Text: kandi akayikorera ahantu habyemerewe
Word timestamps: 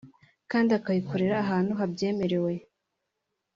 kandi 0.51 0.69
akayikorera 0.77 1.35
ahantu 1.43 1.71
habyemerewe 1.79 2.53